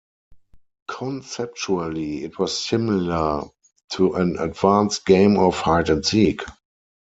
Conceptually, 0.87 2.23
it 2.23 2.39
was 2.39 2.57
similar 2.57 3.43
to 3.91 4.13
an 4.15 4.39
advanced 4.39 5.05
game 5.05 5.37
of 5.37 5.59
hide 5.59 5.89
and 5.91 6.03
seek. 6.03 6.41